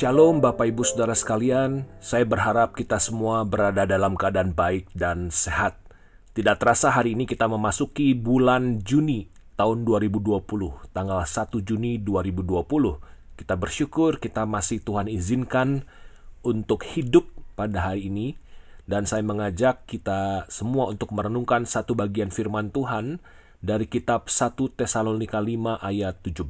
Shalom 0.00 0.40
Bapak 0.40 0.64
Ibu 0.64 0.80
Saudara 0.80 1.12
sekalian, 1.12 1.84
saya 2.00 2.24
berharap 2.24 2.72
kita 2.72 2.96
semua 2.96 3.44
berada 3.44 3.84
dalam 3.84 4.16
keadaan 4.16 4.56
baik 4.56 4.88
dan 4.96 5.28
sehat. 5.28 5.76
Tidak 6.32 6.56
terasa 6.56 6.88
hari 6.88 7.12
ini 7.12 7.28
kita 7.28 7.44
memasuki 7.44 8.16
bulan 8.16 8.80
Juni 8.80 9.28
tahun 9.60 9.84
2020, 9.84 10.40
tanggal 10.96 11.20
1 11.20 11.52
Juni 11.60 12.00
2020. 12.00 12.64
Kita 13.36 13.60
bersyukur 13.60 14.16
kita 14.16 14.48
masih 14.48 14.80
Tuhan 14.80 15.04
izinkan 15.04 15.84
untuk 16.40 16.80
hidup 16.96 17.28
pada 17.52 17.92
hari 17.92 18.08
ini 18.08 18.40
dan 18.88 19.04
saya 19.04 19.20
mengajak 19.20 19.84
kita 19.84 20.48
semua 20.48 20.88
untuk 20.88 21.12
merenungkan 21.12 21.68
satu 21.68 21.92
bagian 21.92 22.32
firman 22.32 22.72
Tuhan 22.72 23.20
dari 23.60 23.84
kitab 23.84 24.32
1 24.32 24.56
Tesalonika 24.80 25.44
5 25.44 25.76
ayat 25.76 26.24
17. 26.24 26.40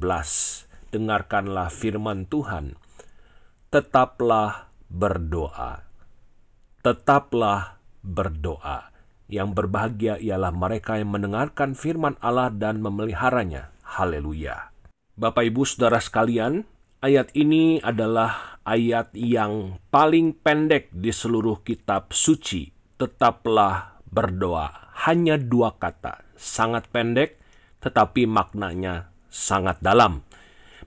Dengarkanlah 0.95 1.67
firman 1.67 2.23
Tuhan 2.31 2.79
tetaplah 3.71 4.67
berdoa. 4.91 5.87
Tetaplah 6.83 7.79
berdoa. 8.03 8.91
Yang 9.31 9.49
berbahagia 9.55 10.19
ialah 10.19 10.51
mereka 10.51 10.99
yang 10.99 11.15
mendengarkan 11.15 11.71
firman 11.71 12.19
Allah 12.19 12.51
dan 12.51 12.83
memeliharanya. 12.83 13.71
Haleluya. 13.87 14.75
Bapak 15.15 15.47
Ibu 15.47 15.63
Saudara 15.63 16.03
sekalian, 16.03 16.67
ayat 16.99 17.31
ini 17.31 17.79
adalah 17.79 18.59
ayat 18.67 19.15
yang 19.15 19.79
paling 19.87 20.35
pendek 20.35 20.91
di 20.91 21.15
seluruh 21.15 21.63
kitab 21.63 22.11
suci. 22.11 22.67
Tetaplah 22.99 24.03
berdoa. 24.03 24.91
Hanya 25.07 25.39
dua 25.39 25.79
kata. 25.79 26.27
Sangat 26.35 26.91
pendek, 26.91 27.39
tetapi 27.79 28.27
maknanya 28.27 29.15
sangat 29.31 29.79
dalam. 29.79 30.27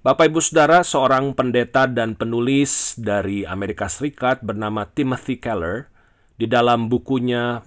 Bapak 0.05 0.29
Ibu 0.29 0.37
Saudara, 0.45 0.85
seorang 0.85 1.33
pendeta 1.33 1.89
dan 1.89 2.13
penulis 2.13 2.93
dari 3.01 3.49
Amerika 3.49 3.89
Serikat 3.89 4.45
bernama 4.45 4.85
Timothy 4.85 5.41
Keller, 5.41 5.89
di 6.37 6.45
dalam 6.45 6.93
bukunya 6.93 7.65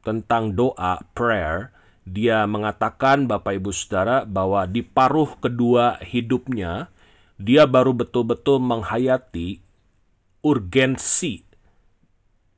tentang 0.00 0.56
doa, 0.56 1.04
prayer, 1.12 1.76
dia 2.08 2.48
mengatakan 2.48 3.28
Bapak 3.28 3.60
Ibu 3.60 3.68
Saudara 3.76 4.24
bahwa 4.24 4.64
di 4.64 4.80
paruh 4.80 5.36
kedua 5.36 6.00
hidupnya, 6.00 6.88
dia 7.36 7.68
baru 7.68 7.92
betul-betul 7.92 8.64
menghayati 8.64 9.60
urgensi 10.40 11.44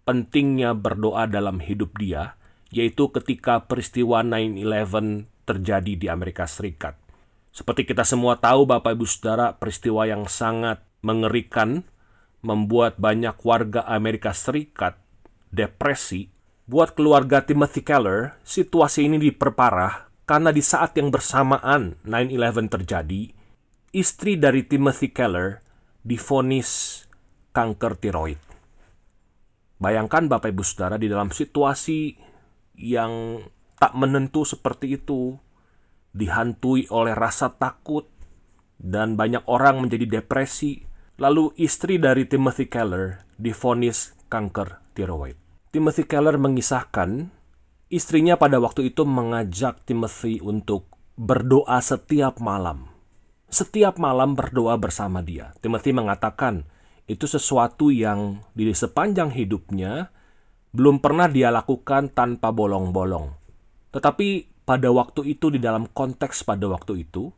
pentingnya 0.07 0.71
berdoa 0.79 1.27
dalam 1.27 1.59
hidup 1.59 1.99
dia, 1.99 2.39
yaitu 2.71 3.11
ketika 3.11 3.59
peristiwa 3.67 4.23
9-11 4.23 5.27
terjadi 5.51 5.93
di 5.99 6.07
Amerika 6.07 6.47
Serikat. 6.47 7.06
Seperti 7.57 7.89
kita 7.89 8.05
semua 8.05 8.37
tahu 8.37 8.69
Bapak 8.69 8.93
Ibu 8.93 9.09
Saudara, 9.09 9.57
peristiwa 9.57 10.05
yang 10.05 10.29
sangat 10.29 10.85
mengerikan 11.01 11.89
membuat 12.45 13.01
banyak 13.01 13.33
warga 13.41 13.81
Amerika 13.89 14.37
Serikat 14.37 15.01
depresi. 15.49 16.29
Buat 16.69 16.93
keluarga 16.93 17.41
Timothy 17.41 17.81
Keller, 17.81 18.37
situasi 18.45 19.09
ini 19.09 19.17
diperparah 19.17 20.13
karena 20.29 20.53
di 20.53 20.61
saat 20.61 21.01
yang 21.01 21.09
bersamaan 21.09 21.97
9-11 22.05 22.69
terjadi, 22.69 23.33
istri 23.97 24.37
dari 24.37 24.69
Timothy 24.69 25.09
Keller 25.09 25.65
difonis 26.05 27.01
kanker 27.57 27.97
tiroid. 27.97 28.37
Bayangkan 29.81 30.29
Bapak 30.29 30.53
Ibu 30.53 30.61
Saudara 30.61 31.01
di 31.01 31.09
dalam 31.09 31.33
situasi 31.33 32.21
yang 32.77 33.41
tak 33.81 33.97
menentu 33.97 34.45
seperti 34.45 35.01
itu, 35.01 35.41
dihantui 36.17 36.89
oleh 36.89 37.13
rasa 37.13 37.53
takut, 37.53 38.09
dan 38.81 39.15
banyak 39.21 39.45
orang 39.49 39.85
menjadi 39.85 40.21
depresi. 40.21 40.85
Lalu 41.17 41.57
istri 41.57 41.97
dari 41.97 42.29
Timothy 42.29 42.69
Keller 42.69 43.25
difonis 43.41 44.13
kanker 44.29 44.85
tiroid. 44.93 45.37
Timothy 45.73 46.05
Keller 46.05 46.37
mengisahkan 46.37 47.33
istrinya 47.89 48.37
pada 48.37 48.61
waktu 48.61 48.93
itu 48.93 49.05
mengajak 49.09 49.85
Timothy 49.89 50.41
untuk 50.45 50.93
berdoa 51.17 51.81
setiap 51.81 52.41
malam. 52.41 52.93
Setiap 53.49 53.97
malam 53.97 54.37
berdoa 54.37 54.77
bersama 54.77 55.25
dia. 55.25 55.57
Timothy 55.65 55.97
mengatakan 55.97 56.69
itu 57.09 57.25
sesuatu 57.25 57.89
yang 57.89 58.45
di 58.53 58.69
sepanjang 58.75 59.33
hidupnya 59.33 60.11
belum 60.77 61.01
pernah 61.01 61.31
dia 61.31 61.49
lakukan 61.49 62.13
tanpa 62.13 62.53
bolong-bolong. 62.53 63.33
Tetapi 63.95 64.56
pada 64.67 64.91
waktu 64.91 65.39
itu 65.39 65.55
di 65.55 65.63
dalam 65.63 65.87
konteks 65.87 66.43
pada 66.43 66.67
waktu 66.67 67.07
itu, 67.07 67.31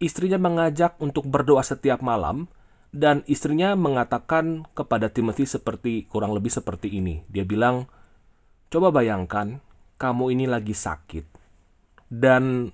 istrinya 0.00 0.40
mengajak 0.40 0.96
untuk 1.04 1.28
berdoa 1.28 1.60
setiap 1.60 2.00
malam 2.00 2.48
dan 2.96 3.20
istrinya 3.28 3.76
mengatakan 3.76 4.64
kepada 4.72 5.12
Timothy 5.12 5.44
seperti 5.44 6.08
kurang 6.08 6.32
lebih 6.32 6.48
seperti 6.48 6.96
ini. 6.96 7.28
Dia 7.28 7.44
bilang, 7.44 7.86
"Coba 8.72 8.88
bayangkan 8.88 9.60
kamu 10.00 10.32
ini 10.32 10.48
lagi 10.48 10.72
sakit 10.72 11.28
dan 12.08 12.72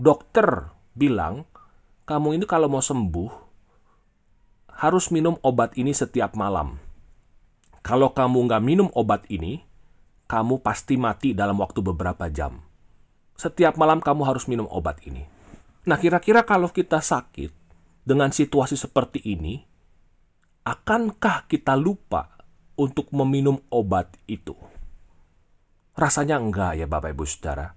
dokter 0.00 0.72
bilang 0.96 1.44
kamu 2.08 2.40
ini 2.40 2.44
kalau 2.48 2.72
mau 2.72 2.80
sembuh 2.80 3.44
harus 4.80 5.08
minum 5.08 5.40
obat 5.40 5.72
ini 5.80 5.92
setiap 5.96 6.36
malam. 6.36 6.76
Kalau 7.80 8.12
kamu 8.12 8.50
nggak 8.50 8.64
minum 8.64 8.88
obat 8.92 9.24
ini, 9.32 9.64
kamu 10.28 10.60
pasti 10.60 11.00
mati 11.00 11.32
dalam 11.32 11.56
waktu 11.62 11.80
beberapa 11.80 12.26
jam 12.28 12.65
setiap 13.36 13.76
malam 13.76 14.00
kamu 14.00 14.24
harus 14.24 14.48
minum 14.48 14.64
obat 14.72 15.00
ini. 15.04 15.28
Nah, 15.86 16.00
kira-kira 16.00 16.42
kalau 16.42 16.72
kita 16.72 16.98
sakit 16.98 17.52
dengan 18.02 18.32
situasi 18.34 18.74
seperti 18.74 19.22
ini, 19.22 19.62
akankah 20.66 21.46
kita 21.46 21.78
lupa 21.78 22.42
untuk 22.74 23.12
meminum 23.14 23.60
obat 23.70 24.10
itu? 24.26 24.56
Rasanya 25.96 26.36
enggak 26.36 26.76
ya 26.76 26.86
Bapak 26.90 27.14
Ibu 27.14 27.24
Saudara. 27.24 27.72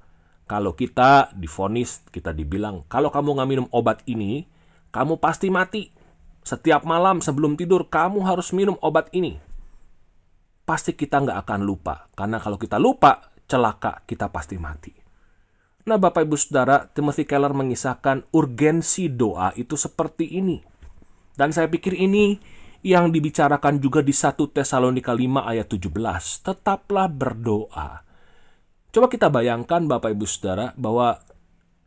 Kalau 0.49 0.73
kita 0.73 1.29
difonis, 1.37 2.01
kita 2.09 2.33
dibilang, 2.33 2.81
kalau 2.89 3.13
kamu 3.13 3.37
nggak 3.37 3.49
minum 3.53 3.67
obat 3.69 4.01
ini, 4.09 4.49
kamu 4.89 5.21
pasti 5.21 5.53
mati. 5.53 5.93
Setiap 6.41 6.81
malam 6.89 7.21
sebelum 7.21 7.53
tidur, 7.53 7.85
kamu 7.85 8.25
harus 8.25 8.49
minum 8.57 8.73
obat 8.81 9.13
ini. 9.13 9.37
Pasti 10.65 10.97
kita 10.97 11.21
nggak 11.21 11.45
akan 11.45 11.61
lupa. 11.61 12.09
Karena 12.17 12.41
kalau 12.41 12.57
kita 12.57 12.81
lupa, 12.81 13.29
celaka, 13.45 14.01
kita 14.09 14.33
pasti 14.33 14.57
mati. 14.57 14.98
Nah, 15.89 15.97
Bapak 15.97 16.21
Ibu 16.21 16.37
Saudara, 16.37 16.85
Timothy 16.93 17.25
Keller 17.25 17.49
mengisahkan 17.49 18.29
urgensi 18.29 19.09
doa 19.09 19.49
itu 19.57 19.73
seperti 19.73 20.37
ini. 20.37 20.61
Dan 21.33 21.49
saya 21.49 21.65
pikir 21.65 21.97
ini 21.97 22.37
yang 22.85 23.09
dibicarakan 23.09 23.81
juga 23.81 24.05
di 24.05 24.13
1 24.13 24.37
Tesalonika 24.53 25.17
5 25.17 25.49
ayat 25.49 25.65
17. 25.65 26.45
Tetaplah 26.45 27.09
berdoa. 27.09 28.05
Coba 28.93 29.09
kita 29.09 29.33
bayangkan 29.33 29.89
Bapak 29.89 30.13
Ibu 30.13 30.29
Saudara 30.29 30.77
bahwa 30.77 31.25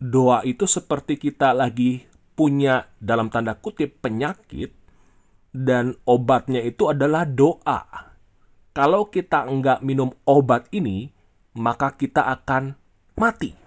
doa 0.02 0.42
itu 0.42 0.66
seperti 0.66 1.14
kita 1.22 1.54
lagi 1.54 2.02
punya 2.34 2.90
dalam 2.98 3.30
tanda 3.30 3.54
kutip 3.54 4.02
penyakit 4.02 4.74
dan 5.54 5.94
obatnya 6.10 6.58
itu 6.58 6.90
adalah 6.90 7.22
doa. 7.22 7.86
Kalau 8.74 9.14
kita 9.14 9.46
enggak 9.46 9.78
minum 9.86 10.10
obat 10.26 10.66
ini, 10.74 11.14
maka 11.54 11.94
kita 11.94 12.26
akan 12.26 12.74
mati. 13.14 13.61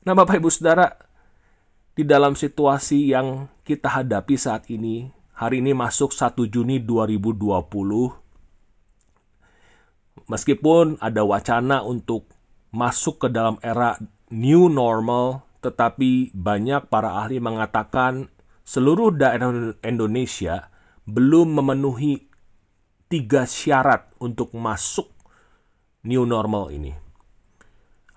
Nah, 0.00 0.16
Bapak 0.16 0.40
Ibu 0.40 0.48
Saudara, 0.48 0.96
di 1.92 2.08
dalam 2.08 2.32
situasi 2.32 3.12
yang 3.12 3.52
kita 3.68 4.00
hadapi 4.00 4.32
saat 4.32 4.64
ini, 4.72 5.12
hari 5.36 5.60
ini 5.60 5.76
masuk 5.76 6.16
1 6.16 6.40
Juni 6.48 6.80
2020, 6.80 7.68
meskipun 10.24 10.96
ada 11.04 11.20
wacana 11.20 11.84
untuk 11.84 12.32
masuk 12.72 13.28
ke 13.28 13.28
dalam 13.28 13.60
era 13.60 14.00
new 14.32 14.72
normal, 14.72 15.44
tetapi 15.60 16.32
banyak 16.32 16.88
para 16.88 17.20
ahli 17.20 17.36
mengatakan 17.36 18.32
seluruh 18.64 19.12
daerah 19.12 19.76
Indonesia 19.84 20.72
belum 21.04 21.60
memenuhi 21.60 22.24
tiga 23.12 23.44
syarat 23.44 24.08
untuk 24.16 24.56
masuk 24.56 25.12
new 26.08 26.24
normal 26.24 26.72
ini. 26.72 27.09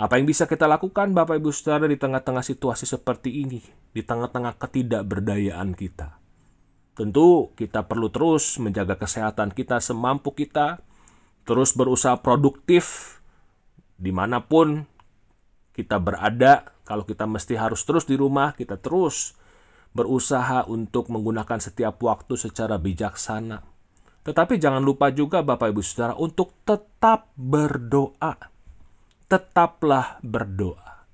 Apa 0.03 0.19
yang 0.19 0.27
bisa 0.27 0.51
kita 0.51 0.67
lakukan 0.67 1.15
Bapak 1.15 1.39
Ibu 1.39 1.55
Saudara 1.55 1.87
di 1.87 1.95
tengah-tengah 1.95 2.43
situasi 2.43 2.83
seperti 2.83 3.39
ini, 3.47 3.63
di 3.95 4.03
tengah-tengah 4.03 4.59
ketidakberdayaan 4.59 5.71
kita? 5.79 6.19
Tentu 6.91 7.55
kita 7.55 7.87
perlu 7.87 8.11
terus 8.11 8.59
menjaga 8.59 8.99
kesehatan 8.99 9.55
kita 9.55 9.79
semampu 9.79 10.35
kita, 10.35 10.83
terus 11.47 11.71
berusaha 11.71 12.19
produktif 12.19 13.15
di 13.95 14.11
mana 14.11 14.43
pun 14.43 14.83
kita 15.71 16.03
berada. 16.03 16.67
Kalau 16.83 17.07
kita 17.07 17.23
mesti 17.23 17.55
harus 17.55 17.87
terus 17.87 18.03
di 18.03 18.19
rumah, 18.19 18.59
kita 18.59 18.75
terus 18.75 19.39
berusaha 19.95 20.67
untuk 20.67 21.07
menggunakan 21.15 21.63
setiap 21.63 21.95
waktu 22.03 22.35
secara 22.35 22.75
bijaksana. 22.75 23.63
Tetapi 24.27 24.59
jangan 24.59 24.83
lupa 24.83 25.15
juga 25.15 25.39
Bapak 25.47 25.71
Ibu 25.71 25.79
Saudara 25.79 26.19
untuk 26.19 26.59
tetap 26.67 27.31
berdoa 27.39 28.51
tetaplah 29.33 30.21
berdoa. 30.21 31.09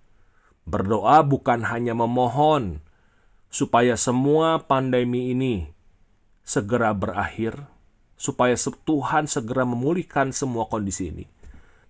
Berdoa 0.67 1.23
bukan 1.23 1.63
hanya 1.71 1.95
memohon 1.95 2.83
supaya 3.47 3.95
semua 3.95 4.59
pandemi 4.59 5.31
ini 5.31 5.71
segera 6.43 6.91
berakhir, 6.91 7.63
supaya 8.19 8.59
Tuhan 8.59 9.31
segera 9.31 9.63
memulihkan 9.63 10.35
semua 10.35 10.67
kondisi 10.67 11.15
ini. 11.15 11.31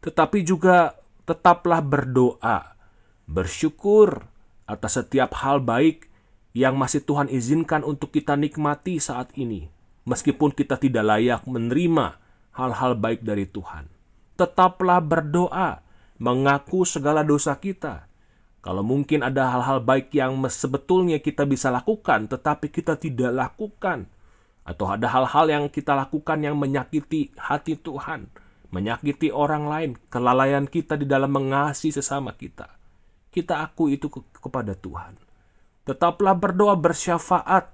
Tetapi 0.05 0.45
juga 0.45 0.93
tetaplah 1.25 1.81
berdoa, 1.81 2.77
bersyukur 3.25 4.21
atas 4.69 5.01
setiap 5.01 5.33
hal 5.41 5.65
baik 5.65 6.13
yang 6.53 6.77
masih 6.77 7.01
Tuhan 7.01 7.25
izinkan 7.33 7.81
untuk 7.81 8.13
kita 8.13 8.37
nikmati 8.37 9.01
saat 9.01 9.33
ini, 9.33 9.65
meskipun 10.05 10.53
kita 10.53 10.77
tidak 10.77 11.09
layak 11.09 11.41
menerima 11.49 12.21
hal-hal 12.53 12.93
baik 12.93 13.25
dari 13.25 13.49
Tuhan. 13.49 13.89
Tetaplah 14.37 15.01
berdoa, 15.01 15.88
mengaku 16.19 16.83
segala 16.83 17.23
dosa 17.23 17.55
kita, 17.55 18.11
kalau 18.59 18.83
mungkin 18.83 19.23
ada 19.23 19.55
hal-hal 19.55 19.79
baik 19.79 20.11
yang 20.11 20.35
sebetulnya 20.51 21.23
kita 21.23 21.47
bisa 21.47 21.71
lakukan, 21.71 22.27
tetapi 22.27 22.67
kita 22.67 22.99
tidak 22.99 23.31
lakukan, 23.31 24.11
atau 24.67 24.85
ada 24.91 25.07
hal-hal 25.07 25.47
yang 25.47 25.65
kita 25.71 25.95
lakukan 25.95 26.43
yang 26.43 26.59
menyakiti 26.59 27.31
hati 27.39 27.79
Tuhan, 27.79 28.27
menyakiti 28.69 29.31
orang 29.31 29.65
lain, 29.71 29.91
kelalaian 30.11 30.67
kita 30.67 30.99
di 30.99 31.07
dalam 31.07 31.31
mengasihi 31.31 31.95
sesama 31.95 32.35
kita, 32.35 32.67
kita 33.31 33.63
aku 33.63 33.87
itu 33.87 34.11
ke 34.11 34.19
kepada 34.43 34.75
Tuhan. 34.75 35.15
Tetaplah 35.87 36.35
berdoa 36.35 36.75
bersyafaat 36.75 37.73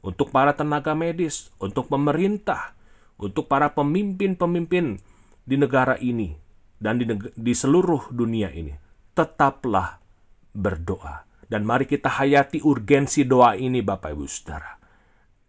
untuk 0.00 0.32
para 0.32 0.56
tenaga 0.56 0.96
medis, 0.96 1.52
untuk 1.60 1.92
pemerintah, 1.92 2.74
untuk 3.20 3.46
para 3.46 3.70
pemimpin-pemimpin 3.70 4.98
di 5.44 5.56
negara 5.60 5.94
ini 6.00 6.42
dan 6.82 6.98
di, 6.98 7.06
di 7.38 7.54
seluruh 7.54 8.10
dunia 8.10 8.50
ini. 8.50 8.74
Tetaplah 9.14 10.02
berdoa. 10.50 11.22
Dan 11.46 11.62
mari 11.62 11.86
kita 11.86 12.10
hayati 12.10 12.64
urgensi 12.64 13.22
doa 13.22 13.54
ini 13.54 13.84
Bapak 13.84 14.10
Ibu 14.10 14.24
Saudara. 14.26 14.72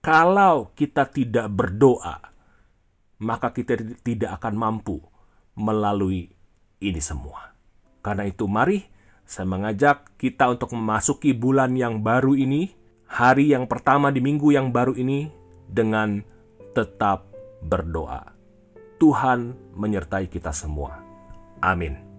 Kalau 0.03 0.75
kita 0.75 1.07
tidak 1.07 1.47
berdoa, 1.47 2.19
maka 3.23 3.55
kita 3.55 3.79
tidak 4.03 4.35
akan 4.37 4.53
mampu 4.53 4.99
melalui 5.55 6.27
ini 6.83 7.01
semua. 7.01 7.55
Karena 8.03 8.27
itu 8.27 8.43
mari 8.51 8.83
saya 9.23 9.47
mengajak 9.47 10.19
kita 10.19 10.51
untuk 10.51 10.75
memasuki 10.75 11.31
bulan 11.31 11.71
yang 11.79 12.03
baru 12.03 12.35
ini, 12.35 12.75
hari 13.07 13.55
yang 13.55 13.71
pertama 13.71 14.11
di 14.11 14.19
minggu 14.19 14.51
yang 14.51 14.75
baru 14.75 14.91
ini 14.99 15.31
dengan 15.71 16.19
tetap 16.75 17.31
berdoa. 17.63 18.27
Tuhan 18.99 19.55
menyertai 19.79 20.27
kita 20.27 20.51
semua. 20.51 21.02
Amin. 21.63 22.12